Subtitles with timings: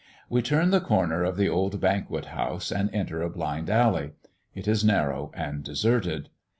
[0.31, 4.13] We turn the corner of the old Banquet house and enter a blind alley
[4.55, 6.29] it is narrow and deserted.